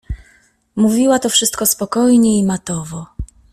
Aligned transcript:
Mówiła 0.75 1.19
to 1.19 1.29
wszystko 1.29 1.65
spokojnie 1.65 2.39
i 2.39 2.43
matowo. 2.43 3.05